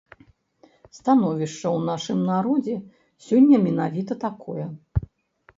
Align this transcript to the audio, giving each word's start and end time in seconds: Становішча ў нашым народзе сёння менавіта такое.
Становішча 0.99 1.67
ў 1.77 1.85
нашым 1.89 2.19
народзе 2.31 2.75
сёння 3.27 3.57
менавіта 3.67 4.19
такое. 4.27 4.65